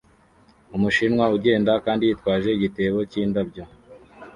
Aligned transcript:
Umushinwa 0.75 1.25
ugenda 1.35 1.71
kandi 1.85 2.03
yitwaje 2.09 2.49
igitebo 2.53 2.99
cyindabyo 3.11 3.63